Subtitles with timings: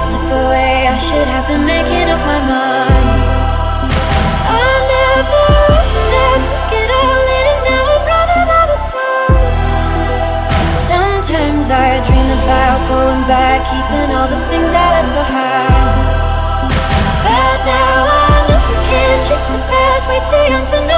[0.00, 0.88] slip away.
[0.88, 3.20] I should have been making up my mind.
[4.48, 9.36] I never opened took it all in, and now I'm running out of time.
[10.80, 14.89] Sometimes I dream about going back, keeping all the things I
[20.50, 20.72] past.
[20.72, 20.89] Way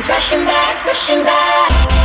[0.00, 1.99] comes rushing back, rushing back.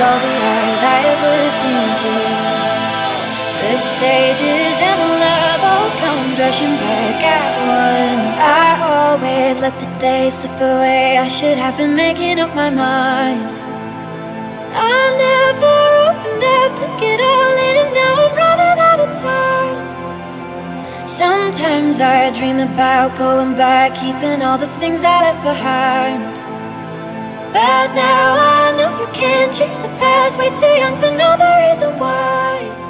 [0.00, 2.14] All the eyes I have looked into.
[3.60, 8.38] The stages and the love all comes rushing back at once.
[8.40, 11.18] I always let the day slip away.
[11.18, 13.58] I should have been making up my mind.
[14.72, 15.74] I never
[16.08, 19.78] opened up, took it all in, and now I'm running out of time.
[21.06, 26.22] Sometimes I dream about going back, keeping all the things I left behind.
[27.52, 28.49] But now I
[29.12, 30.38] can't change the past.
[30.38, 32.89] Way too young to know the reason why.